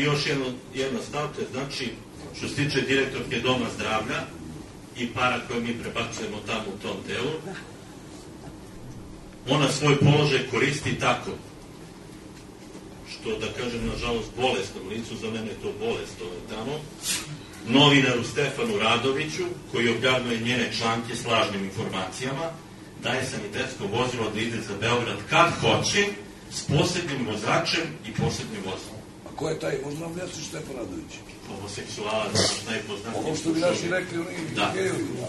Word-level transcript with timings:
I 0.00 0.02
još 0.02 0.26
jedno, 0.26 0.44
jedna 0.74 1.00
stav, 1.08 1.28
to 1.34 1.40
je 1.40 1.46
znači, 1.52 1.90
što 2.36 2.48
se 2.48 2.54
tiče 2.54 2.80
direktorke 2.80 3.40
Doma 3.40 3.66
zdravlja 3.76 4.20
i 4.96 5.06
para 5.06 5.40
koje 5.48 5.60
mi 5.60 5.78
prebacujemo 5.82 6.36
tamo 6.46 6.64
u 6.74 6.82
tom 6.82 6.96
delu, 7.06 7.32
ona 9.48 9.68
svoj 9.72 9.98
položaj 9.98 10.46
koristi 10.50 10.98
tako 10.98 11.30
što, 13.10 13.38
da 13.38 13.46
kažem, 13.46 13.86
nažalost, 13.86 14.28
bolestnom 14.36 14.88
licu, 14.88 15.16
za 15.16 15.30
mene 15.30 15.46
je 15.46 15.62
to 15.62 15.72
bolest 15.78 16.16
ovaj 16.20 16.42
tamo, 16.50 16.80
novinaru 17.68 18.24
Stefanu 18.24 18.78
Radoviću, 18.78 19.44
koji 19.72 19.96
objavljuje 19.96 20.40
njene 20.40 20.72
članke 20.78 21.16
s 21.16 21.26
lažnim 21.26 21.64
informacijama, 21.64 22.50
daje 23.02 23.24
sanitetsko 23.24 23.86
vozilo 23.86 24.30
da 24.34 24.40
ide 24.40 24.56
za 24.56 24.74
Beograd 24.80 25.18
kad 25.30 25.52
hoće, 25.60 26.06
s 26.50 26.62
posebnim 26.62 27.26
vozačem 27.26 27.84
i 28.08 28.12
posebnim 28.12 28.62
vozilom. 28.64 28.99
Ko 29.40 29.48
je 29.48 29.58
taj, 29.58 29.74
možda 29.84 30.00
nam 30.00 30.10
objasniš 30.12 30.46
Stefan 30.48 30.76
Radović? 30.76 31.12
Homoseksualac, 31.48 32.36
najpoznatiji. 32.70 33.22
Ono 33.26 33.36
što 33.36 33.52
bi 33.52 33.60
naši 33.60 33.88
rekli, 33.88 34.18
oni 34.18 34.28
Da. 34.56 34.70
gejevi. 34.74 35.04